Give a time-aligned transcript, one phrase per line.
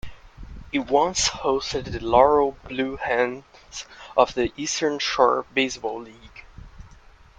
[0.73, 3.43] It once hosted the Laurel Blue Hens
[4.17, 6.43] of the Eastern Shore Baseball League.